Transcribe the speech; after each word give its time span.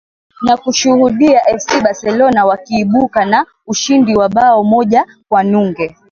na 0.41 0.57
kushuhudia 0.57 1.39
fc 1.59 1.81
barcelona 1.83 2.45
wakiibuka 2.45 3.25
na 3.25 3.45
ushindi 3.67 4.15
wa 4.15 4.29
bao 4.29 4.63
moja 4.63 5.05
kwa 5.29 5.43
nunge 5.43 5.95